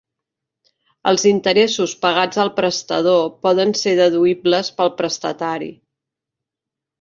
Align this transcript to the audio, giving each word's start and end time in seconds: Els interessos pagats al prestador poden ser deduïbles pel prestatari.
Els 1.09 1.25
interessos 1.31 1.93
pagats 2.05 2.41
al 2.43 2.51
prestador 2.61 3.27
poden 3.49 3.75
ser 3.83 3.93
deduïbles 4.01 4.73
pel 4.81 4.93
prestatari. 5.03 5.71